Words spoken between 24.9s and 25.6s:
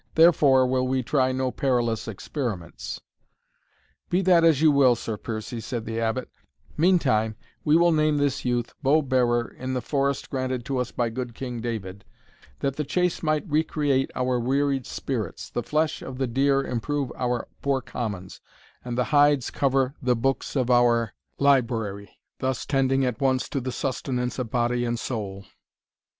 soul."